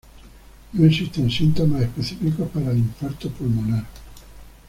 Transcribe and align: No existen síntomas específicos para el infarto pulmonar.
No 0.73 0.83
existen 0.87 1.29
síntomas 1.29 1.83
específicos 1.83 2.49
para 2.49 2.71
el 2.71 2.77
infarto 2.79 3.29
pulmonar. 3.29 3.85